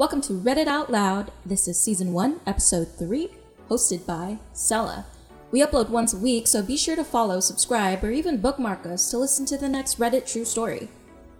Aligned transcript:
Welcome 0.00 0.22
to 0.22 0.32
Reddit 0.32 0.66
Out 0.66 0.88
Loud. 0.88 1.30
This 1.44 1.68
is 1.68 1.78
season 1.78 2.14
1, 2.14 2.40
episode 2.46 2.88
3, 2.88 3.28
hosted 3.68 4.06
by 4.06 4.38
Sella. 4.54 5.04
We 5.50 5.60
upload 5.60 5.90
once 5.90 6.14
a 6.14 6.16
week, 6.16 6.46
so 6.46 6.62
be 6.62 6.78
sure 6.78 6.96
to 6.96 7.04
follow, 7.04 7.38
subscribe, 7.38 8.02
or 8.02 8.10
even 8.10 8.40
bookmark 8.40 8.86
us 8.86 9.10
to 9.10 9.18
listen 9.18 9.44
to 9.44 9.58
the 9.58 9.68
next 9.68 9.98
Reddit 9.98 10.24
true 10.24 10.46
story. 10.46 10.88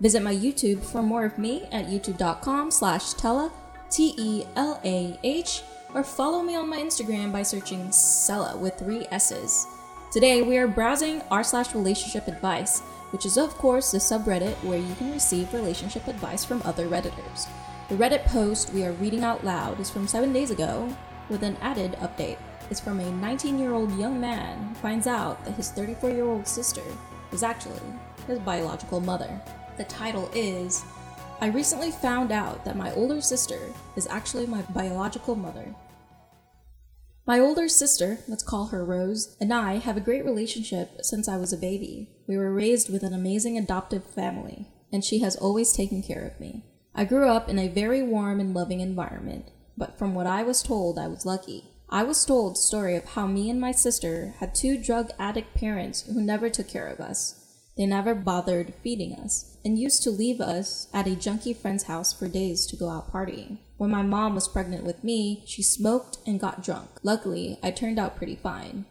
Visit 0.03 0.23
my 0.23 0.35
YouTube 0.35 0.85
for 0.85 1.03
more 1.03 1.25
of 1.25 1.39
me 1.39 1.63
at 1.73 1.87
youtube.com 1.87 2.71
slash 2.71 3.15
Telah, 3.15 3.51
T-E-L-A-H, 3.89 5.63
or 5.95 6.05
follow 6.05 6.43
me 6.43 6.55
on 6.55 6.69
my 6.69 6.81
Instagram 6.81 7.33
by 7.33 7.43
searching 7.43 7.91
Sella 7.91 8.59
with 8.59 8.79
three 8.79 9.07
S's. 9.11 9.67
Today, 10.13 10.43
we 10.43 10.59
are 10.59 10.69
browsing 10.69 11.23
r 11.31 11.43
slash 11.43 11.75
relationship 11.75 12.29
advice, 12.29 12.81
which 13.13 13.25
is 13.25 13.39
of 13.39 13.55
course 13.55 13.93
the 13.93 13.97
subreddit 13.97 14.63
where 14.63 14.79
you 14.79 14.95
can 14.97 15.13
receive 15.13 15.55
relationship 15.55 16.07
advice 16.09 16.45
from 16.45 16.61
other 16.67 16.87
Redditors. 16.87 17.49
The 17.91 17.97
Reddit 17.97 18.25
post 18.27 18.73
we 18.73 18.85
are 18.85 18.93
reading 18.93 19.25
out 19.25 19.45
loud 19.45 19.81
is 19.81 19.91
from 19.91 20.07
seven 20.07 20.33
days 20.33 20.53
ago, 20.53 20.97
with 21.29 21.43
an 21.43 21.57
added 21.61 21.95
update. 21.95 22.39
It's 22.71 22.79
from 22.79 23.01
a 23.01 23.11
19 23.11 23.59
year 23.59 23.73
old 23.73 23.99
young 23.99 24.21
man 24.21 24.69
who 24.69 24.75
finds 24.77 25.09
out 25.09 25.45
that 25.45 25.55
his 25.55 25.73
34 25.73 26.11
year 26.11 26.25
old 26.25 26.47
sister 26.47 26.85
is 27.33 27.43
actually 27.43 27.81
his 28.29 28.39
biological 28.39 29.01
mother. 29.01 29.41
The 29.77 29.83
title 29.83 30.31
is 30.33 30.85
I 31.41 31.49
recently 31.49 31.91
found 31.91 32.31
out 32.31 32.65
that 32.65 32.77
my 32.77 32.93
older 32.95 33.21
sister 33.21 33.59
is 33.97 34.07
actually 34.07 34.47
my 34.47 34.63
biological 34.71 35.35
mother. 35.35 35.75
My 37.27 37.41
older 37.41 37.69
sister, 37.69 38.21
let's 38.29 38.45
call 38.45 38.67
her 38.67 38.85
Rose, 38.85 39.37
and 39.41 39.53
I 39.53 39.79
have 39.79 39.97
a 39.97 40.01
great 40.01 40.25
relationship 40.25 41.01
since 41.03 41.27
I 41.27 41.39
was 41.39 41.53
a 41.53 41.57
baby. 41.57 42.09
We 42.29 42.37
were 42.37 42.55
raised 42.55 42.89
with 42.89 43.03
an 43.03 43.13
amazing 43.13 43.59
adoptive 43.59 44.05
family, 44.05 44.69
and 44.93 45.05
she 45.05 45.19
has 45.23 45.35
always 45.35 45.73
taken 45.73 46.05
care 46.05 46.25
of 46.25 46.39
me. 46.39 46.70
I 46.95 47.05
grew 47.05 47.29
up 47.29 47.49
in 47.49 47.59
a 47.59 47.69
very 47.69 48.03
warm 48.03 48.41
and 48.41 48.53
loving 48.53 48.81
environment, 48.81 49.51
but 49.77 49.99
from 49.99 50.15
what 50.15 50.27
I 50.27 50.43
was 50.43 50.63
told, 50.63 50.99
I 50.99 51.07
was 51.07 51.25
lucky. 51.25 51.65
I 51.89 52.03
was 52.03 52.25
told 52.25 52.55
the 52.55 52.61
story 52.61 52.97
of 52.97 53.05
how 53.05 53.27
me 53.27 53.51
and 53.51 53.61
my 53.61 53.73
sister 53.73 54.35
had 54.39 54.55
two 54.55 54.77
drug 54.77 55.11
addict 55.19 55.55
parents 55.55 56.03
who 56.03 56.21
never 56.21 56.49
took 56.51 56.69
care 56.69 56.87
of 56.87 57.01
us. 57.01 57.37
They 57.77 57.87
never 57.87 58.15
bothered 58.15 58.75
feeding 58.83 59.15
us, 59.15 59.57
and 59.65 59.79
used 59.79 60.03
to 60.03 60.11
leave 60.11 60.41
us 60.41 60.89
at 60.93 61.07
a 61.07 61.17
junkie 61.17 61.55
friend's 61.55 61.85
house 61.85 62.13
for 62.13 62.29
days 62.29 62.67
to 62.67 62.77
go 62.77 62.91
out 62.91 63.13
partying. 63.13 63.59
When 63.77 63.91
my 63.91 64.03
mom 64.03 64.35
was 64.35 64.49
pregnant 64.49 64.85
with 64.85 65.03
me, 65.03 65.43
she 65.47 65.63
smoked 65.63 66.19
and 66.27 66.39
got 66.39 66.63
drunk. 66.63 66.91
Luckily, 67.03 67.59
I 67.63 67.71
turned 67.71 67.99
out 67.99 68.17
pretty 68.17 68.37
fine. 68.37 68.85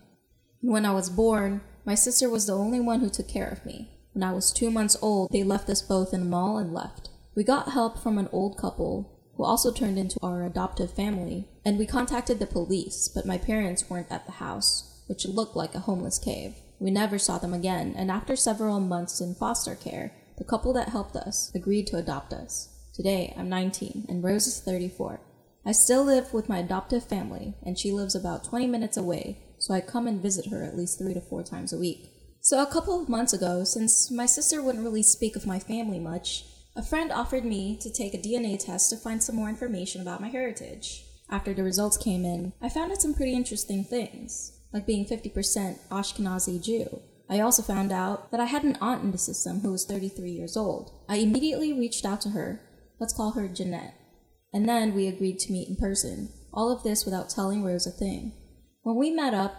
When 0.61 0.85
I 0.85 0.91
was 0.91 1.09
born, 1.09 1.61
my 1.85 1.95
sister 1.95 2.29
was 2.29 2.47
the 2.47 2.57
only 2.57 2.79
one 2.79 3.01
who 3.01 3.09
took 3.09 3.27
care 3.27 3.49
of 3.49 3.65
me. 3.65 3.91
When 4.13 4.23
I 4.23 4.33
was 4.33 4.51
two 4.51 4.71
months 4.71 4.97
old, 5.01 5.31
they 5.31 5.43
left 5.43 5.69
us 5.69 5.81
both 5.81 6.13
in 6.13 6.23
a 6.23 6.25
mall 6.25 6.57
and 6.57 6.73
left. 6.73 7.09
We 7.35 7.43
got 7.43 7.71
help 7.71 7.99
from 7.99 8.17
an 8.17 8.29
old 8.31 8.57
couple 8.57 9.19
who 9.37 9.43
also 9.43 9.71
turned 9.71 9.97
into 9.97 10.19
our 10.21 10.43
adoptive 10.43 10.91
family, 10.91 11.47
and 11.63 11.77
we 11.77 11.85
contacted 11.85 12.39
the 12.39 12.45
police, 12.45 13.07
but 13.07 13.25
my 13.25 13.37
parents 13.37 13.89
weren't 13.89 14.11
at 14.11 14.25
the 14.25 14.33
house, 14.33 15.03
which 15.07 15.25
looked 15.25 15.55
like 15.55 15.75
a 15.75 15.79
homeless 15.79 16.19
cave. 16.19 16.55
We 16.79 16.91
never 16.91 17.17
saw 17.17 17.37
them 17.37 17.53
again, 17.53 17.93
and 17.95 18.11
after 18.11 18.35
several 18.35 18.79
months 18.79 19.21
in 19.21 19.35
foster 19.35 19.75
care, 19.75 20.11
the 20.37 20.43
couple 20.43 20.73
that 20.73 20.89
helped 20.89 21.15
us 21.15 21.51
agreed 21.53 21.87
to 21.87 21.97
adopt 21.97 22.33
us. 22.33 22.69
Today, 22.93 23.33
I'm 23.37 23.47
19, 23.47 24.07
and 24.09 24.23
Rose 24.23 24.47
is 24.47 24.59
34. 24.59 25.21
I 25.65 25.71
still 25.71 26.03
live 26.03 26.33
with 26.33 26.49
my 26.49 26.59
adoptive 26.59 27.05
family, 27.05 27.55
and 27.63 27.77
she 27.77 27.91
lives 27.91 28.15
about 28.15 28.43
20 28.43 28.67
minutes 28.67 28.97
away, 28.97 29.39
so 29.57 29.73
I 29.73 29.81
come 29.81 30.07
and 30.07 30.21
visit 30.21 30.47
her 30.47 30.63
at 30.63 30.75
least 30.75 30.97
three 30.97 31.13
to 31.13 31.21
four 31.21 31.43
times 31.43 31.71
a 31.71 31.77
week. 31.77 32.11
So, 32.41 32.61
a 32.61 32.71
couple 32.71 33.01
of 33.01 33.07
months 33.07 33.33
ago, 33.33 33.63
since 33.63 34.09
my 34.09 34.25
sister 34.25 34.61
wouldn't 34.61 34.83
really 34.83 35.03
speak 35.03 35.35
of 35.35 35.45
my 35.45 35.59
family 35.59 35.99
much, 35.99 36.43
a 36.79 36.81
friend 36.81 37.11
offered 37.11 37.43
me 37.43 37.75
to 37.75 37.91
take 37.91 38.13
a 38.13 38.17
DNA 38.17 38.57
test 38.57 38.89
to 38.89 38.95
find 38.95 39.21
some 39.21 39.35
more 39.35 39.49
information 39.49 40.01
about 40.01 40.21
my 40.21 40.29
heritage. 40.29 41.03
After 41.29 41.53
the 41.53 41.61
results 41.61 41.97
came 41.97 42.23
in, 42.23 42.53
I 42.61 42.69
found 42.69 42.89
out 42.89 43.01
some 43.01 43.13
pretty 43.13 43.33
interesting 43.33 43.83
things, 43.83 44.57
like 44.71 44.87
being 44.87 45.05
50% 45.05 45.77
Ashkenazi 45.91 46.63
Jew. 46.63 47.01
I 47.29 47.41
also 47.41 47.61
found 47.61 47.91
out 47.91 48.31
that 48.31 48.39
I 48.39 48.45
had 48.45 48.63
an 48.63 48.77
aunt 48.79 49.03
in 49.03 49.11
the 49.11 49.17
system 49.17 49.59
who 49.59 49.73
was 49.73 49.83
33 49.83 50.31
years 50.31 50.55
old. 50.55 50.93
I 51.09 51.17
immediately 51.17 51.73
reached 51.73 52.05
out 52.05 52.21
to 52.21 52.29
her, 52.29 52.61
let's 52.97 53.13
call 53.13 53.31
her 53.31 53.49
Jeanette, 53.49 53.95
and 54.53 54.67
then 54.67 54.95
we 54.95 55.07
agreed 55.07 55.39
to 55.39 55.51
meet 55.51 55.67
in 55.67 55.75
person. 55.75 56.29
All 56.53 56.71
of 56.71 56.83
this 56.83 57.03
without 57.03 57.29
telling 57.29 57.61
Rose 57.61 57.87
a 57.87 57.91
thing. 57.91 58.31
When 58.83 58.95
we 58.95 59.11
met 59.11 59.33
up, 59.33 59.53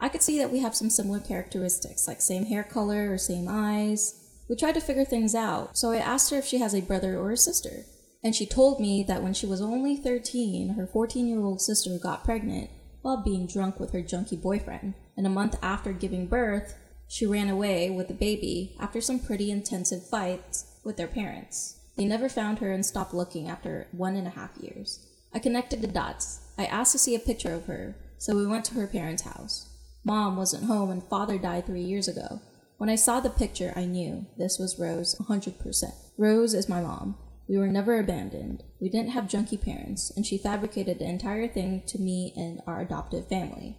I 0.00 0.08
could 0.08 0.22
see 0.22 0.38
that 0.38 0.50
we 0.50 0.60
have 0.60 0.74
some 0.74 0.88
similar 0.88 1.20
characteristics, 1.20 2.08
like 2.08 2.22
same 2.22 2.46
hair 2.46 2.64
color 2.64 3.12
or 3.12 3.18
same 3.18 3.46
eyes, 3.46 4.21
we 4.52 4.56
tried 4.56 4.74
to 4.74 4.82
figure 4.82 5.06
things 5.06 5.34
out, 5.34 5.78
so 5.78 5.92
I 5.92 5.96
asked 5.96 6.30
her 6.30 6.36
if 6.36 6.44
she 6.44 6.58
has 6.58 6.74
a 6.74 6.82
brother 6.82 7.18
or 7.18 7.30
a 7.30 7.38
sister. 7.38 7.86
And 8.22 8.34
she 8.34 8.44
told 8.44 8.80
me 8.80 9.02
that 9.08 9.22
when 9.22 9.32
she 9.32 9.46
was 9.46 9.62
only 9.62 9.96
13, 9.96 10.74
her 10.74 10.86
14 10.86 11.26
year 11.26 11.40
old 11.40 11.62
sister 11.62 11.98
got 11.98 12.22
pregnant 12.22 12.68
while 13.00 13.24
being 13.24 13.46
drunk 13.46 13.80
with 13.80 13.94
her 13.94 14.02
junkie 14.02 14.36
boyfriend. 14.36 14.92
And 15.16 15.26
a 15.26 15.30
month 15.30 15.56
after 15.62 15.94
giving 15.94 16.26
birth, 16.26 16.74
she 17.08 17.24
ran 17.24 17.48
away 17.48 17.88
with 17.88 18.08
the 18.08 18.14
baby 18.14 18.76
after 18.78 19.00
some 19.00 19.20
pretty 19.20 19.50
intensive 19.50 20.06
fights 20.06 20.66
with 20.84 20.98
their 20.98 21.08
parents. 21.08 21.80
They 21.96 22.04
never 22.04 22.28
found 22.28 22.58
her 22.58 22.72
and 22.72 22.84
stopped 22.84 23.14
looking 23.14 23.48
after 23.48 23.86
one 23.92 24.16
and 24.16 24.26
a 24.26 24.36
half 24.36 24.50
years. 24.60 25.00
I 25.32 25.38
connected 25.38 25.80
the 25.80 25.86
dots. 25.86 26.40
I 26.58 26.66
asked 26.66 26.92
to 26.92 26.98
see 26.98 27.14
a 27.14 27.18
picture 27.18 27.54
of 27.54 27.64
her, 27.64 27.96
so 28.18 28.36
we 28.36 28.46
went 28.46 28.66
to 28.66 28.74
her 28.74 28.86
parents' 28.86 29.22
house. 29.22 29.70
Mom 30.04 30.36
wasn't 30.36 30.64
home 30.64 30.90
and 30.90 31.02
father 31.02 31.38
died 31.38 31.64
three 31.64 31.80
years 31.80 32.06
ago. 32.06 32.42
When 32.82 32.90
I 32.90 32.96
saw 32.96 33.20
the 33.20 33.30
picture, 33.30 33.72
I 33.76 33.84
knew 33.84 34.26
this 34.36 34.58
was 34.58 34.76
Rose 34.76 35.14
100%. 35.14 35.84
Rose 36.18 36.52
is 36.52 36.68
my 36.68 36.80
mom. 36.80 37.16
We 37.48 37.56
were 37.56 37.68
never 37.68 37.96
abandoned. 37.96 38.64
We 38.80 38.88
didn't 38.88 39.10
have 39.12 39.28
junkie 39.28 39.56
parents, 39.56 40.10
and 40.16 40.26
she 40.26 40.36
fabricated 40.36 40.98
the 40.98 41.08
entire 41.08 41.46
thing 41.46 41.84
to 41.86 42.00
me 42.00 42.32
and 42.36 42.60
our 42.66 42.80
adoptive 42.80 43.28
family. 43.28 43.78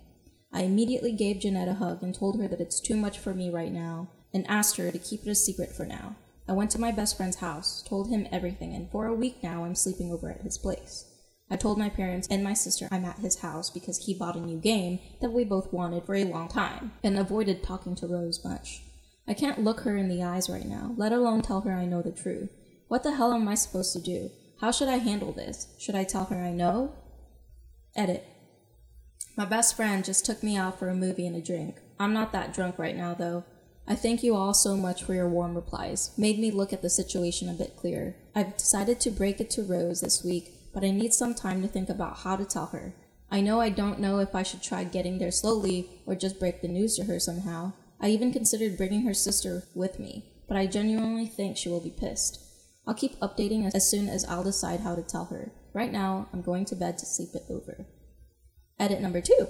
I 0.54 0.62
immediately 0.62 1.12
gave 1.12 1.42
Jeanette 1.42 1.68
a 1.68 1.74
hug 1.74 2.02
and 2.02 2.16
told 2.16 2.40
her 2.40 2.48
that 2.48 2.62
it's 2.62 2.80
too 2.80 2.96
much 2.96 3.20
for 3.20 3.34
me 3.34 3.50
right 3.50 3.74
now, 3.74 4.08
and 4.34 4.50
asked 4.50 4.78
her 4.78 4.90
to 4.90 4.98
keep 4.98 5.24
it 5.24 5.30
a 5.30 5.36
secret 5.36 5.74
for 5.74 5.86
now. 5.86 6.16
I 6.48 6.54
went 6.54 6.72
to 6.72 6.80
my 6.80 6.94
best 6.94 7.18
friend's 7.18 7.40
house, 7.40 7.84
told 7.86 8.08
him 8.08 8.26
everything, 8.32 8.74
and 8.74 8.90
for 8.90 9.08
a 9.08 9.14
week 9.14 9.44
now 9.44 9.66
I'm 9.66 9.76
sleeping 9.76 10.14
over 10.14 10.32
at 10.32 10.44
his 10.44 10.58
place. 10.58 11.04
I 11.52 11.58
told 11.58 11.78
my 11.78 11.90
parents 11.90 12.30
and 12.32 12.42
my 12.42 12.54
sister 12.54 12.88
I'm 12.90 13.04
at 13.04 13.20
his 13.20 13.42
house 13.42 13.70
because 13.70 14.06
he 14.06 14.14
bought 14.14 14.38
a 14.38 14.40
new 14.40 14.60
game 14.60 15.00
that 15.20 15.34
we 15.34 15.44
both 15.44 15.74
wanted 15.74 16.06
for 16.06 16.16
a 16.16 16.24
long 16.24 16.48
time, 16.48 16.94
and 17.04 17.20
avoided 17.20 17.64
talking 17.64 17.96
to 17.96 18.08
Rose 18.08 18.46
much. 18.46 18.82
I 19.28 19.34
can't 19.34 19.64
look 19.64 19.82
her 19.82 19.96
in 19.96 20.10
the 20.10 20.24
eyes 20.24 20.50
right 20.50 20.66
now, 20.66 20.94
let 20.98 21.12
alone 21.12 21.42
tell 21.42 21.62
her 21.62 21.74
I 21.74 21.86
know 21.86 22.02
the 22.02 22.12
truth. 22.12 22.50
What 22.88 23.04
the 23.04 23.16
hell 23.16 23.34
am 23.34 23.48
I 23.48 23.56
supposed 23.56 23.94
to 23.94 24.02
do? 24.02 24.30
How 24.60 24.72
should 24.72 24.90
I 24.90 24.98
handle 24.98 25.32
this? 25.32 25.68
Should 25.80 25.96
I 25.96 26.04
tell 26.04 26.26
her 26.26 26.44
I 26.44 26.52
know? 26.52 26.94
Edit. 27.96 28.26
My 29.36 29.46
best 29.46 29.76
friend 29.76 30.04
just 30.04 30.26
took 30.26 30.44
me 30.44 30.58
out 30.58 30.78
for 30.78 30.90
a 30.90 30.96
movie 30.96 31.26
and 31.26 31.36
a 31.36 31.42
drink. 31.42 31.78
I'm 32.00 32.14
not 32.14 32.32
that 32.34 32.54
drunk 32.54 32.78
right 32.78 32.96
now, 32.96 33.14
though. 33.14 33.46
I 33.88 33.96
thank 33.96 34.24
you 34.24 34.36
all 34.36 34.54
so 34.54 34.78
much 34.78 35.04
for 35.04 35.14
your 35.14 35.28
warm 35.28 35.56
replies. 35.56 36.12
Made 36.18 36.40
me 36.40 36.52
look 36.52 36.72
at 36.72 36.82
the 36.82 36.90
situation 36.90 37.50
a 37.50 37.54
bit 37.54 37.76
clearer. 37.76 38.16
I've 38.36 38.58
decided 38.58 39.00
to 39.02 39.12
break 39.12 39.42
it 39.42 39.50
to 39.52 39.64
Rose 39.64 40.02
this 40.02 40.24
week, 40.24 40.54
but 40.74 40.84
I 40.84 40.92
need 40.92 41.14
some 41.14 41.34
time 41.34 41.62
to 41.62 41.68
think 41.68 41.90
about 41.90 42.20
how 42.20 42.36
to 42.36 42.46
tell 42.46 42.68
her. 42.68 42.94
I 43.32 43.42
know 43.42 43.60
I 43.60 43.70
don't 43.70 44.00
know 44.00 44.20
if 44.20 44.36
I 44.36 44.44
should 44.44 44.62
try 44.62 44.84
getting 44.84 45.18
there 45.18 45.32
slowly 45.32 45.90
or 46.06 46.16
just 46.16 46.40
break 46.40 46.62
the 46.62 46.68
news 46.68 46.96
to 46.98 47.06
her 47.06 47.20
somehow. 47.20 47.74
I 48.04 48.10
even 48.10 48.34
considered 48.34 48.76
bringing 48.76 49.06
her 49.06 49.14
sister 49.14 49.64
with 49.74 49.98
me, 49.98 50.26
but 50.50 50.58
I 50.58 50.66
genuinely 50.66 51.26
think 51.26 51.56
she 51.56 51.70
will 51.70 51.80
be 51.80 51.90
pissed. 51.90 52.38
I'll 52.86 52.94
keep 52.94 53.18
updating 53.22 53.74
as 53.74 53.90
soon 53.90 54.10
as 54.10 54.26
I'll 54.26 54.44
decide 54.44 54.82
how 54.82 54.94
to 54.94 55.02
tell 55.02 55.26
her. 55.26 55.54
Right 55.74 55.92
now, 55.92 56.28
I'm 56.34 56.42
going 56.42 56.66
to 56.66 56.76
bed 56.76 56.98
to 56.98 57.06
sleep 57.06 57.30
it 57.34 57.46
over. 57.50 57.86
Edit 58.78 59.00
number 59.00 59.22
two. 59.22 59.48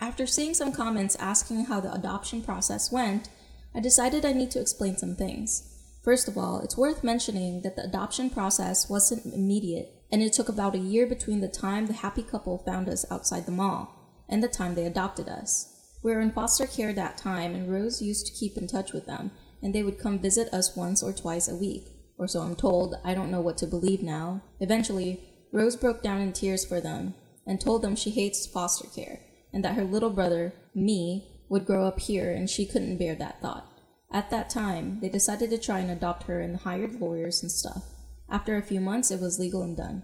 After 0.00 0.26
seeing 0.26 0.54
some 0.54 0.72
comments 0.72 1.14
asking 1.20 1.66
how 1.66 1.78
the 1.78 1.94
adoption 1.94 2.42
process 2.42 2.90
went, 2.90 3.28
I 3.72 3.78
decided 3.78 4.24
I 4.24 4.32
need 4.32 4.50
to 4.50 4.60
explain 4.60 4.96
some 4.96 5.14
things. 5.14 5.68
First 6.02 6.26
of 6.26 6.36
all, 6.36 6.58
it's 6.62 6.76
worth 6.76 7.04
mentioning 7.04 7.62
that 7.62 7.76
the 7.76 7.84
adoption 7.84 8.28
process 8.28 8.90
wasn't 8.90 9.32
immediate, 9.32 9.88
and 10.10 10.20
it 10.20 10.32
took 10.32 10.48
about 10.48 10.74
a 10.74 10.78
year 10.78 11.06
between 11.06 11.40
the 11.40 11.46
time 11.46 11.86
the 11.86 11.92
happy 11.92 12.24
couple 12.24 12.58
found 12.58 12.88
us 12.88 13.06
outside 13.08 13.46
the 13.46 13.52
mall 13.52 14.24
and 14.28 14.42
the 14.42 14.48
time 14.48 14.74
they 14.74 14.84
adopted 14.84 15.28
us. 15.28 15.71
We 16.02 16.12
were 16.12 16.20
in 16.20 16.32
foster 16.32 16.66
care 16.66 16.92
that 16.92 17.16
time, 17.16 17.54
and 17.54 17.70
Rose 17.70 18.02
used 18.02 18.26
to 18.26 18.32
keep 18.32 18.56
in 18.56 18.66
touch 18.66 18.92
with 18.92 19.06
them, 19.06 19.30
and 19.62 19.74
they 19.74 19.82
would 19.82 19.98
come 19.98 20.18
visit 20.18 20.52
us 20.52 20.76
once 20.76 21.02
or 21.02 21.12
twice 21.12 21.48
a 21.48 21.54
week. 21.56 21.88
Or 22.18 22.26
so 22.28 22.40
I'm 22.40 22.56
told, 22.56 22.96
I 23.04 23.14
don't 23.14 23.30
know 23.30 23.40
what 23.40 23.56
to 23.58 23.66
believe 23.66 24.02
now. 24.02 24.42
Eventually, 24.60 25.20
Rose 25.52 25.76
broke 25.76 26.02
down 26.02 26.20
in 26.20 26.32
tears 26.32 26.64
for 26.64 26.80
them 26.80 27.14
and 27.46 27.60
told 27.60 27.82
them 27.82 27.96
she 27.96 28.10
hates 28.10 28.46
foster 28.46 28.88
care 28.88 29.20
and 29.52 29.64
that 29.64 29.74
her 29.74 29.84
little 29.84 30.10
brother, 30.10 30.54
me, 30.74 31.28
would 31.48 31.66
grow 31.66 31.86
up 31.86 32.00
here 32.00 32.30
and 32.30 32.48
she 32.48 32.64
couldn't 32.64 32.96
bear 32.96 33.14
that 33.14 33.40
thought. 33.42 33.68
At 34.10 34.30
that 34.30 34.50
time, 34.50 35.00
they 35.00 35.08
decided 35.08 35.50
to 35.50 35.58
try 35.58 35.80
and 35.80 35.90
adopt 35.90 36.24
her 36.24 36.40
and 36.40 36.56
hired 36.56 37.00
lawyers 37.00 37.42
and 37.42 37.50
stuff. 37.50 37.84
After 38.30 38.56
a 38.56 38.62
few 38.62 38.80
months, 38.80 39.10
it 39.10 39.20
was 39.20 39.38
legal 39.38 39.62
and 39.62 39.76
done. 39.76 40.02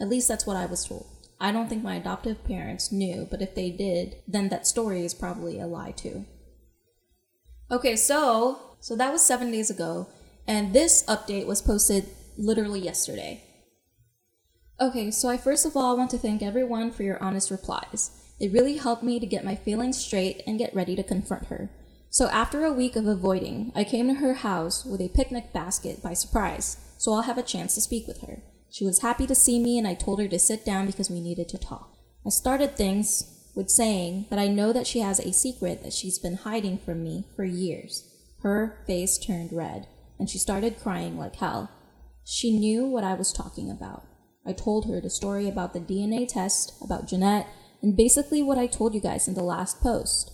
At 0.00 0.08
least 0.08 0.26
that's 0.26 0.46
what 0.46 0.56
I 0.56 0.66
was 0.66 0.84
told. 0.84 1.06
I 1.42 1.50
don't 1.50 1.68
think 1.68 1.82
my 1.82 1.96
adoptive 1.96 2.44
parents 2.44 2.92
knew, 2.92 3.26
but 3.28 3.42
if 3.42 3.56
they 3.56 3.70
did, 3.70 4.16
then 4.28 4.48
that 4.50 4.64
story 4.64 5.04
is 5.04 5.12
probably 5.12 5.58
a 5.58 5.66
lie 5.66 5.90
too. 5.90 6.24
Okay, 7.68 7.96
so 7.96 8.76
so 8.78 8.94
that 8.94 9.12
was 9.12 9.26
7 9.26 9.50
days 9.50 9.68
ago 9.68 10.06
and 10.46 10.72
this 10.72 11.04
update 11.06 11.46
was 11.46 11.60
posted 11.60 12.06
literally 12.38 12.80
yesterday. 12.80 13.42
Okay, 14.80 15.10
so 15.10 15.28
I 15.28 15.36
first 15.36 15.66
of 15.66 15.76
all 15.76 15.96
want 15.96 16.10
to 16.10 16.18
thank 16.18 16.42
everyone 16.42 16.92
for 16.92 17.02
your 17.02 17.20
honest 17.20 17.50
replies. 17.50 18.10
It 18.38 18.52
really 18.52 18.76
helped 18.76 19.02
me 19.02 19.18
to 19.18 19.26
get 19.26 19.44
my 19.44 19.56
feelings 19.56 19.98
straight 19.98 20.42
and 20.46 20.60
get 20.60 20.74
ready 20.74 20.94
to 20.94 21.02
confront 21.02 21.46
her. 21.46 21.70
So 22.08 22.28
after 22.28 22.64
a 22.64 22.72
week 22.72 22.94
of 22.94 23.06
avoiding, 23.06 23.72
I 23.74 23.82
came 23.82 24.06
to 24.06 24.14
her 24.14 24.34
house 24.34 24.84
with 24.84 25.00
a 25.00 25.08
picnic 25.08 25.52
basket 25.52 26.02
by 26.02 26.14
surprise, 26.14 26.76
so 26.98 27.12
I'll 27.12 27.22
have 27.22 27.38
a 27.38 27.42
chance 27.42 27.74
to 27.74 27.80
speak 27.80 28.06
with 28.06 28.20
her. 28.20 28.42
She 28.72 28.86
was 28.86 29.00
happy 29.00 29.26
to 29.26 29.34
see 29.34 29.58
me 29.58 29.76
and 29.76 29.86
I 29.86 29.92
told 29.92 30.18
her 30.18 30.28
to 30.28 30.38
sit 30.38 30.64
down 30.64 30.86
because 30.86 31.10
we 31.10 31.20
needed 31.20 31.46
to 31.50 31.58
talk. 31.58 31.94
I 32.24 32.30
started 32.30 32.74
things 32.74 33.50
with 33.54 33.68
saying 33.68 34.28
that 34.30 34.38
I 34.38 34.48
know 34.48 34.72
that 34.72 34.86
she 34.86 35.00
has 35.00 35.20
a 35.20 35.32
secret 35.32 35.82
that 35.82 35.92
she's 35.92 36.18
been 36.18 36.36
hiding 36.36 36.78
from 36.78 37.04
me 37.04 37.26
for 37.36 37.44
years. 37.44 38.08
Her 38.40 38.82
face 38.86 39.18
turned 39.18 39.52
red 39.52 39.88
and 40.18 40.30
she 40.30 40.38
started 40.38 40.80
crying 40.80 41.18
like 41.18 41.36
hell. 41.36 41.70
She 42.24 42.58
knew 42.58 42.86
what 42.86 43.04
I 43.04 43.12
was 43.12 43.30
talking 43.30 43.70
about. 43.70 44.04
I 44.46 44.54
told 44.54 44.86
her 44.86 45.02
the 45.02 45.10
story 45.10 45.48
about 45.48 45.74
the 45.74 45.80
DNA 45.80 46.26
test, 46.26 46.72
about 46.80 47.06
Jeanette, 47.06 47.48
and 47.82 47.94
basically 47.94 48.42
what 48.42 48.56
I 48.56 48.66
told 48.66 48.94
you 48.94 49.02
guys 49.02 49.28
in 49.28 49.34
the 49.34 49.42
last 49.42 49.82
post. 49.82 50.32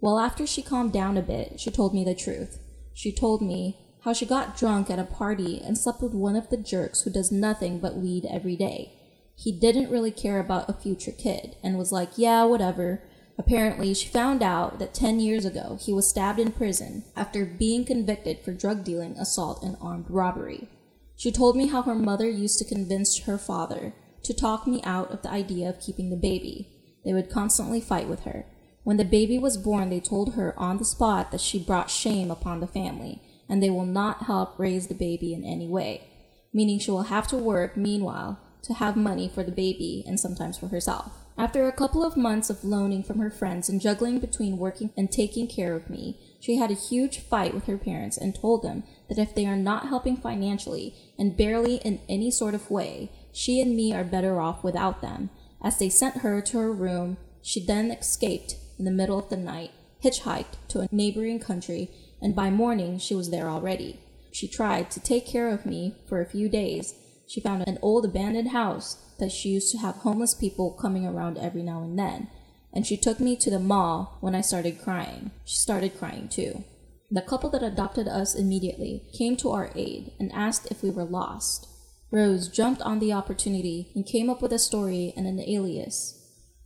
Well, 0.00 0.18
after 0.18 0.46
she 0.46 0.62
calmed 0.62 0.92
down 0.92 1.16
a 1.16 1.22
bit, 1.22 1.58
she 1.58 1.70
told 1.70 1.94
me 1.94 2.04
the 2.04 2.14
truth. 2.14 2.58
She 2.92 3.10
told 3.10 3.40
me 3.40 3.78
how 4.04 4.12
she 4.12 4.26
got 4.26 4.56
drunk 4.56 4.90
at 4.90 4.98
a 4.98 5.04
party 5.04 5.60
and 5.64 5.76
slept 5.76 6.00
with 6.02 6.12
one 6.12 6.36
of 6.36 6.48
the 6.50 6.56
jerks 6.56 7.02
who 7.02 7.10
does 7.10 7.30
nothing 7.30 7.78
but 7.78 7.96
weed 7.96 8.26
every 8.30 8.56
day. 8.56 8.92
He 9.36 9.52
didn't 9.52 9.90
really 9.90 10.10
care 10.10 10.38
about 10.38 10.68
a 10.68 10.74
future 10.74 11.12
kid 11.12 11.56
and 11.62 11.78
was 11.78 11.92
like, 11.92 12.10
yeah, 12.16 12.44
whatever. 12.44 13.02
Apparently, 13.38 13.94
she 13.94 14.08
found 14.08 14.42
out 14.42 14.78
that 14.78 14.92
10 14.92 15.18
years 15.18 15.44
ago 15.44 15.78
he 15.80 15.92
was 15.92 16.08
stabbed 16.08 16.38
in 16.38 16.52
prison 16.52 17.04
after 17.16 17.46
being 17.46 17.84
convicted 17.84 18.40
for 18.40 18.52
drug 18.52 18.84
dealing, 18.84 19.16
assault, 19.16 19.62
and 19.62 19.76
armed 19.80 20.06
robbery. 20.08 20.68
She 21.16 21.32
told 21.32 21.56
me 21.56 21.68
how 21.68 21.82
her 21.82 21.94
mother 21.94 22.28
used 22.28 22.58
to 22.58 22.64
convince 22.64 23.20
her 23.20 23.38
father 23.38 23.94
to 24.24 24.34
talk 24.34 24.66
me 24.66 24.82
out 24.84 25.10
of 25.10 25.22
the 25.22 25.30
idea 25.30 25.68
of 25.68 25.80
keeping 25.80 26.10
the 26.10 26.16
baby. 26.16 26.68
They 27.04 27.12
would 27.14 27.30
constantly 27.30 27.80
fight 27.80 28.08
with 28.08 28.20
her. 28.20 28.44
When 28.84 28.96
the 28.96 29.04
baby 29.04 29.38
was 29.38 29.56
born, 29.56 29.90
they 29.90 30.00
told 30.00 30.34
her 30.34 30.58
on 30.58 30.78
the 30.78 30.84
spot 30.84 31.30
that 31.30 31.40
she 31.40 31.58
brought 31.58 31.90
shame 31.90 32.30
upon 32.30 32.60
the 32.60 32.66
family, 32.66 33.22
and 33.50 33.62
they 33.62 33.68
will 33.68 33.84
not 33.84 34.22
help 34.22 34.58
raise 34.58 34.86
the 34.86 34.94
baby 34.94 35.34
in 35.34 35.44
any 35.44 35.68
way, 35.68 36.08
meaning 36.52 36.78
she 36.78 36.90
will 36.90 37.02
have 37.02 37.26
to 37.26 37.36
work, 37.36 37.76
meanwhile, 37.76 38.38
to 38.62 38.74
have 38.74 38.96
money 38.96 39.28
for 39.28 39.42
the 39.42 39.50
baby 39.50 40.04
and 40.06 40.18
sometimes 40.18 40.56
for 40.56 40.68
herself. 40.68 41.12
After 41.36 41.66
a 41.66 41.72
couple 41.72 42.04
of 42.04 42.16
months 42.16 42.50
of 42.50 42.64
loaning 42.64 43.02
from 43.02 43.18
her 43.18 43.30
friends 43.30 43.68
and 43.68 43.80
juggling 43.80 44.20
between 44.20 44.58
working 44.58 44.90
and 44.96 45.10
taking 45.10 45.48
care 45.48 45.74
of 45.74 45.90
me, 45.90 46.18
she 46.38 46.56
had 46.56 46.70
a 46.70 46.74
huge 46.74 47.20
fight 47.20 47.54
with 47.54 47.66
her 47.66 47.78
parents 47.78 48.16
and 48.16 48.34
told 48.34 48.62
them 48.62 48.84
that 49.08 49.18
if 49.18 49.34
they 49.34 49.46
are 49.46 49.56
not 49.56 49.88
helping 49.88 50.16
financially 50.16 50.94
and 51.18 51.36
barely 51.36 51.76
in 51.76 52.00
any 52.08 52.30
sort 52.30 52.54
of 52.54 52.70
way, 52.70 53.10
she 53.32 53.60
and 53.60 53.74
me 53.74 53.92
are 53.92 54.04
better 54.04 54.40
off 54.40 54.62
without 54.62 55.00
them. 55.00 55.30
As 55.62 55.78
they 55.78 55.88
sent 55.88 56.18
her 56.18 56.40
to 56.42 56.58
her 56.58 56.72
room, 56.72 57.16
she 57.42 57.64
then 57.64 57.90
escaped 57.90 58.56
in 58.78 58.84
the 58.84 58.90
middle 58.90 59.18
of 59.18 59.28
the 59.28 59.36
night, 59.36 59.70
hitchhiked 60.04 60.56
to 60.68 60.80
a 60.80 60.88
neighboring 60.92 61.40
country, 61.40 61.90
and 62.22 62.34
by 62.34 62.50
morning 62.50 62.98
she 62.98 63.14
was 63.14 63.30
there 63.30 63.48
already. 63.48 64.00
She 64.32 64.48
tried 64.48 64.90
to 64.92 65.00
take 65.00 65.26
care 65.26 65.48
of 65.48 65.66
me 65.66 65.96
for 66.08 66.20
a 66.20 66.26
few 66.28 66.48
days. 66.48 66.94
She 67.26 67.40
found 67.40 67.66
an 67.66 67.78
old 67.82 68.04
abandoned 68.04 68.50
house 68.50 68.96
that 69.18 69.32
she 69.32 69.50
used 69.50 69.70
to 69.72 69.78
have 69.78 69.96
homeless 69.96 70.34
people 70.34 70.72
coming 70.72 71.06
around 71.06 71.38
every 71.38 71.62
now 71.62 71.82
and 71.82 71.98
then, 71.98 72.28
and 72.72 72.86
she 72.86 72.96
took 72.96 73.20
me 73.20 73.36
to 73.36 73.50
the 73.50 73.58
mall 73.58 74.18
when 74.20 74.34
I 74.34 74.40
started 74.40 74.82
crying. 74.82 75.30
She 75.44 75.56
started 75.56 75.98
crying 75.98 76.28
too. 76.28 76.64
The 77.10 77.22
couple 77.22 77.50
that 77.50 77.62
adopted 77.62 78.06
us 78.06 78.36
immediately 78.36 79.02
came 79.12 79.36
to 79.38 79.50
our 79.50 79.72
aid 79.74 80.12
and 80.20 80.30
asked 80.32 80.70
if 80.70 80.82
we 80.82 80.90
were 80.90 81.04
lost. 81.04 81.66
Rose 82.12 82.48
jumped 82.48 82.82
on 82.82 82.98
the 82.98 83.12
opportunity 83.12 83.90
and 83.94 84.06
came 84.06 84.30
up 84.30 84.40
with 84.40 84.52
a 84.52 84.58
story 84.58 85.12
and 85.16 85.26
an 85.26 85.40
alias. 85.40 86.16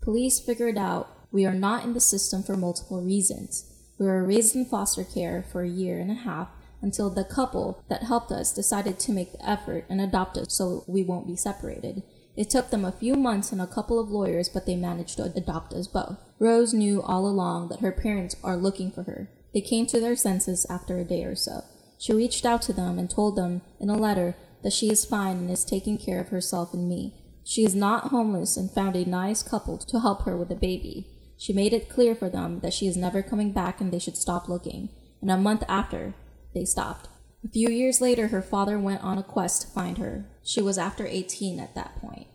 Police 0.03 0.41
figured 0.41 0.77
out 0.77 1.09
we 1.33 1.47
are 1.47 1.55
not 1.55 1.85
in 1.85 1.95
the 1.95 2.01
system 2.01 2.43
for 2.43 2.57
multiple 2.57 3.03
reasons. 3.03 3.74
We 3.99 4.07
were 4.07 4.25
raised 4.25 4.57
in 4.57 4.65
foster 4.65 5.05
care 5.05 5.45
for 5.51 5.63
a 5.63 5.69
year 5.69 6.01
and 6.01 6.11
a 6.11 6.15
half 6.15 6.49
until 6.83 7.11
the 7.11 7.25
couple 7.25 7.83
that 7.89 8.03
helped 8.03 8.31
us 8.31 8.53
decided 8.53 8.99
to 8.99 9.13
make 9.13 9.33
the 9.33 9.49
effort 9.49 9.87
and 9.89 10.01
adopt 10.01 10.37
us 10.37 10.55
so 10.55 10.85
we 10.87 11.03
won't 11.03 11.27
be 11.27 11.37
separated. 11.37 12.03
It 12.37 12.51
took 12.51 12.71
them 12.71 12.85
a 12.85 12.93
few 12.93 13.15
months 13.15 13.53
and 13.53 13.61
a 13.61 13.67
couple 13.67 14.01
of 14.01 14.11
lawyers, 14.11 14.49
but 14.49 14.67
they 14.67 14.77
managed 14.77 15.17
to 15.17 15.25
adopt 15.25 15.73
us 15.73 15.87
both. 15.87 16.19
Rose 16.39 16.75
knew 16.75 17.01
all 17.01 17.27
along 17.27 17.69
that 17.69 17.81
her 17.81 17.93
parents 17.93 18.37
are 18.43 18.57
looking 18.57 18.91
for 18.91 19.05
her. 19.05 19.31
They 19.55 19.61
came 19.61 19.87
to 19.87 20.01
their 20.01 20.17
senses 20.17 20.67
after 20.69 20.99
a 20.99 21.05
day 21.05 21.25
or 21.25 21.37
so. 21.37 21.63
She 21.97 22.13
reached 22.13 22.45
out 22.45 22.61
to 22.63 22.73
them 22.73 22.99
and 22.99 23.09
told 23.09 23.37
them 23.37 23.63
in 23.79 23.89
a 23.89 23.97
letter 23.97 24.35
that 24.63 24.73
she 24.73 24.91
is 24.91 25.05
fine 25.05 25.37
and 25.37 25.51
is 25.51 25.65
taking 25.65 25.97
care 25.97 26.21
of 26.21 26.29
herself 26.29 26.75
and 26.75 26.89
me. 26.89 27.15
She 27.45 27.65
is 27.65 27.75
not 27.75 28.09
homeless 28.09 28.57
and 28.57 28.71
found 28.71 28.97
a 28.97 29.09
nice 29.09 29.43
couple 29.43 29.79
to 29.79 30.01
help 30.01 30.23
her 30.23 30.37
with 30.37 30.49
the 30.49 30.57
baby. 30.57 31.07
She 31.37 31.53
made 31.53 31.73
it 31.73 31.89
clear 31.89 32.15
for 32.15 32.29
them 32.29 32.61
that 32.61 32.73
she 32.73 32.87
is 32.87 32.97
never 32.97 33.23
coming 33.23 33.53
back 33.53 33.81
and 33.81 33.93
they 33.93 33.99
should 33.99 34.17
stop 34.17 34.49
looking. 34.49 34.91
And 35.21 35.31
a 35.31 35.37
month 35.37 35.65
after, 35.69 36.15
they 36.55 36.65
stopped. 36.65 37.09
A 37.45 37.49
few 37.49 37.69
years 37.69 38.01
later, 38.01 38.29
her 38.29 38.43
father 38.43 38.79
went 38.79 39.03
on 39.03 39.19
a 39.19 39.23
quest 39.23 39.63
to 39.63 39.69
find 39.69 39.99
her. 39.99 40.25
She 40.43 40.63
was 40.63 40.79
after 40.79 41.07
18 41.07 41.61
at 41.61 41.75
that 41.75 41.97
point. 42.01 42.27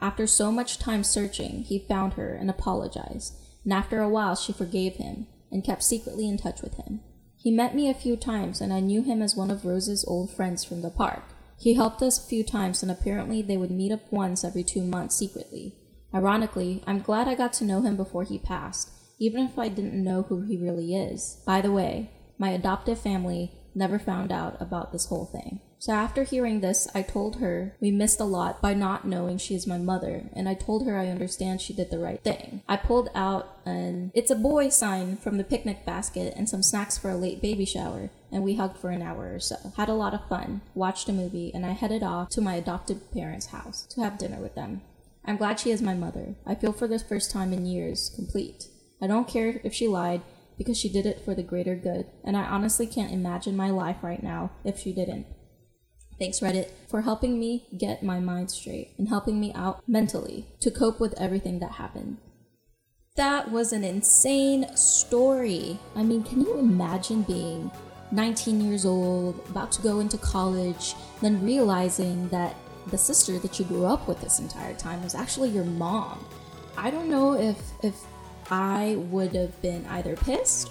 After 0.00 0.26
so 0.26 0.50
much 0.50 0.78
time 0.78 1.04
searching, 1.04 1.62
he 1.62 1.78
found 1.78 2.14
her 2.14 2.34
and 2.34 2.50
apologized, 2.50 3.34
and 3.64 3.72
after 3.72 4.00
a 4.00 4.08
while, 4.08 4.34
she 4.34 4.52
forgave 4.52 4.96
him 4.96 5.26
and 5.50 5.64
kept 5.64 5.82
secretly 5.82 6.28
in 6.28 6.38
touch 6.38 6.62
with 6.62 6.74
him. 6.74 7.00
He 7.36 7.50
met 7.50 7.74
me 7.74 7.88
a 7.88 7.94
few 7.94 8.16
times, 8.16 8.60
and 8.60 8.72
I 8.72 8.80
knew 8.80 9.02
him 9.02 9.22
as 9.22 9.36
one 9.36 9.50
of 9.50 9.64
Rose's 9.64 10.04
old 10.06 10.30
friends 10.30 10.64
from 10.64 10.82
the 10.82 10.90
park. 10.90 11.24
He 11.58 11.74
helped 11.74 12.02
us 12.02 12.18
a 12.18 12.28
few 12.28 12.44
times, 12.44 12.82
and 12.82 12.90
apparently 12.90 13.42
they 13.42 13.56
would 13.56 13.70
meet 13.70 13.92
up 13.92 14.10
once 14.10 14.44
every 14.44 14.62
two 14.62 14.82
months 14.82 15.16
secretly. 15.16 15.74
Ironically, 16.12 16.82
I'm 16.86 17.00
glad 17.00 17.28
I 17.28 17.34
got 17.34 17.52
to 17.54 17.64
know 17.64 17.82
him 17.82 17.96
before 17.96 18.24
he 18.24 18.38
passed, 18.38 18.90
even 19.18 19.44
if 19.44 19.58
I 19.58 19.68
didn't 19.68 20.02
know 20.02 20.22
who 20.22 20.42
he 20.42 20.56
really 20.56 20.94
is. 20.94 21.40
By 21.46 21.60
the 21.60 21.72
way, 21.72 22.10
my 22.38 22.50
adoptive 22.50 22.98
family 22.98 23.52
never 23.74 23.98
found 23.98 24.32
out 24.32 24.56
about 24.60 24.92
this 24.92 25.06
whole 25.06 25.26
thing. 25.26 25.60
So 25.78 25.92
after 25.94 26.24
hearing 26.24 26.60
this, 26.60 26.88
I 26.94 27.00
told 27.00 27.36
her 27.36 27.74
we 27.80 27.90
missed 27.90 28.20
a 28.20 28.24
lot 28.24 28.60
by 28.60 28.74
not 28.74 29.06
knowing 29.06 29.38
she 29.38 29.54
is 29.54 29.66
my 29.66 29.78
mother, 29.78 30.28
and 30.34 30.46
I 30.46 30.52
told 30.54 30.84
her 30.84 30.98
I 30.98 31.08
understand 31.08 31.60
she 31.60 31.72
did 31.72 31.90
the 31.90 31.98
right 31.98 32.22
thing. 32.22 32.62
I 32.68 32.76
pulled 32.76 33.08
out 33.14 33.60
an 33.64 34.10
it's 34.14 34.30
a 34.30 34.36
boy 34.36 34.68
sign 34.68 35.16
from 35.16 35.38
the 35.38 35.44
picnic 35.44 35.86
basket 35.86 36.34
and 36.36 36.48
some 36.48 36.62
snacks 36.62 36.98
for 36.98 37.10
a 37.10 37.16
late 37.16 37.40
baby 37.40 37.64
shower, 37.64 38.10
and 38.30 38.42
we 38.42 38.56
hugged 38.56 38.76
for 38.76 38.90
an 38.90 39.00
hour 39.00 39.34
or 39.34 39.40
so. 39.40 39.56
Had 39.78 39.88
a 39.88 39.94
lot 39.94 40.12
of 40.12 40.28
fun, 40.28 40.60
watched 40.74 41.08
a 41.08 41.14
movie, 41.14 41.50
and 41.54 41.64
I 41.64 41.70
headed 41.70 42.02
off 42.02 42.28
to 42.30 42.42
my 42.42 42.56
adopted 42.56 43.10
parents' 43.12 43.46
house 43.46 43.86
to 43.94 44.02
have 44.02 44.18
dinner 44.18 44.38
with 44.38 44.54
them. 44.54 44.82
I'm 45.24 45.36
glad 45.36 45.60
she 45.60 45.70
is 45.70 45.82
my 45.82 45.94
mother. 45.94 46.34
I 46.46 46.54
feel 46.54 46.72
for 46.72 46.88
the 46.88 46.98
first 46.98 47.30
time 47.30 47.52
in 47.52 47.66
years 47.66 48.10
complete. 48.14 48.68
I 49.00 49.06
don't 49.06 49.28
care 49.28 49.60
if 49.64 49.72
she 49.72 49.88
lied 49.88 50.22
because 50.58 50.78
she 50.78 50.88
did 50.88 51.06
it 51.06 51.24
for 51.24 51.34
the 51.34 51.42
greater 51.42 51.74
good, 51.74 52.06
and 52.22 52.36
I 52.36 52.44
honestly 52.44 52.86
can't 52.86 53.12
imagine 53.12 53.56
my 53.56 53.70
life 53.70 53.98
right 54.02 54.22
now 54.22 54.50
if 54.64 54.78
she 54.78 54.92
didn't. 54.92 55.26
Thanks, 56.18 56.40
Reddit, 56.40 56.68
for 56.86 57.00
helping 57.00 57.40
me 57.40 57.66
get 57.78 58.02
my 58.02 58.20
mind 58.20 58.50
straight 58.50 58.92
and 58.98 59.08
helping 59.08 59.40
me 59.40 59.54
out 59.54 59.82
mentally 59.88 60.46
to 60.60 60.70
cope 60.70 61.00
with 61.00 61.18
everything 61.18 61.60
that 61.60 61.72
happened. 61.72 62.18
That 63.16 63.50
was 63.50 63.72
an 63.72 63.84
insane 63.84 64.76
story. 64.76 65.78
I 65.96 66.02
mean, 66.02 66.22
can 66.22 66.42
you 66.42 66.58
imagine 66.58 67.22
being 67.22 67.70
19 68.12 68.60
years 68.60 68.84
old, 68.84 69.40
about 69.48 69.72
to 69.72 69.82
go 69.82 70.00
into 70.00 70.18
college, 70.18 70.94
then 71.22 71.42
realizing 71.44 72.28
that 72.28 72.54
the 72.90 72.98
sister 72.98 73.38
that 73.38 73.58
you 73.58 73.64
grew 73.64 73.86
up 73.86 74.06
with 74.08 74.20
this 74.20 74.38
entire 74.38 74.74
time 74.74 75.02
was 75.02 75.14
actually 75.14 75.50
your 75.50 75.64
mom? 75.64 76.24
I 76.76 76.90
don't 76.90 77.08
know 77.08 77.34
if 77.34 77.56
if 77.82 77.94
I 78.50 78.96
would 78.96 79.34
have 79.34 79.60
been 79.62 79.86
either 79.86 80.16
pissed 80.16 80.70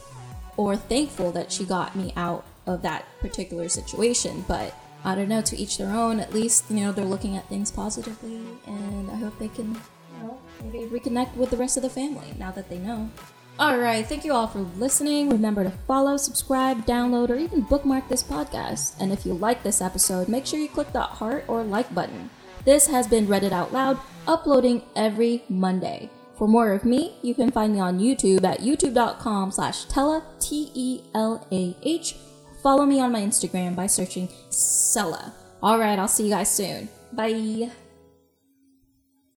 or 0.58 0.76
thankful 0.76 1.32
that 1.32 1.52
she 1.52 1.66
got 1.66 1.96
me 1.96 2.14
out 2.16 2.46
of 2.66 2.82
that 2.82 3.06
particular 3.20 3.70
situation. 3.70 4.44
But 4.48 4.76
I 5.04 5.16
don't 5.16 5.30
know, 5.30 5.42
to 5.42 5.58
each 5.58 5.78
their 5.78 5.92
own. 5.92 6.20
At 6.20 6.34
least, 6.34 6.66
you 6.70 6.78
know, 6.78 6.92
they're 6.92 7.06
looking 7.06 7.38
at 7.38 7.48
things 7.48 7.72
positively, 7.72 8.42
and 8.68 9.10
I 9.10 9.16
hope 9.16 9.40
they 9.40 9.48
can, 9.48 9.76
you 9.76 10.24
know, 10.24 10.38
maybe 10.62 10.80
reconnect 10.80 11.36
with 11.36 11.50
the 11.52 11.58
rest 11.58 11.78
of 11.78 11.84
the 11.84 11.90
family 11.90 12.34
now 12.38 12.52
that 12.52 12.70
they 12.70 12.78
know. 12.78 13.10
Alright, 13.60 14.06
thank 14.06 14.24
you 14.24 14.32
all 14.32 14.48
for 14.48 14.60
listening. 14.60 15.30
Remember 15.30 15.66
to 15.66 15.72
follow, 15.86 16.16
subscribe, 16.16 16.86
download, 16.86 17.30
or 17.30 17.36
even 17.36 17.62
bookmark 17.62 18.08
this 18.08 18.24
podcast. 18.24 18.96
And 19.02 19.12
if 19.12 19.26
you 19.26 19.34
like 19.34 19.64
this 19.64 19.82
episode, 19.82 20.30
make 20.30 20.46
sure 20.46 20.60
you 20.60 20.70
click 20.70 20.94
that 20.94 21.10
heart 21.10 21.44
or 21.50 21.62
like 21.64 21.94
button. 21.94 22.30
This 22.64 22.88
has 22.88 23.06
been 23.06 23.28
Reddit 23.28 23.52
Out 23.52 23.74
Loud, 23.74 24.00
uploading 24.28 24.84
every 24.96 25.44
Monday. 25.50 26.10
For 26.38 26.48
more 26.48 26.72
of 26.72 26.86
me, 26.86 27.18
you 27.22 27.36
can 27.36 27.52
find 27.52 27.74
me 27.74 27.82
on 27.82 28.00
YouTube 28.00 28.46
at 28.46 28.62
youtube.com 28.62 29.52
slash 29.52 29.84
Telah, 29.86 30.24
T-E-L-A-H. 30.40 32.16
Follow 32.64 32.86
me 32.86 33.02
on 33.02 33.12
my 33.12 33.20
Instagram 33.20 33.76
by 33.76 33.88
searching 33.88 34.30
Sella. 34.50 35.34
Alright, 35.62 36.00
I'll 36.00 36.08
see 36.08 36.24
you 36.24 36.30
guys 36.30 36.50
soon. 36.50 36.88
Bye! 37.12 37.89